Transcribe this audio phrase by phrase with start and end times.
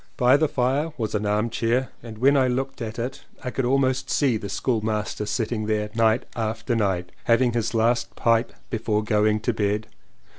[0.17, 4.09] By the fire was an armchair and when I looked at it I could almost
[4.09, 9.41] see the school master sitting there night after night having his last pipe before going
[9.41, 9.85] to bed.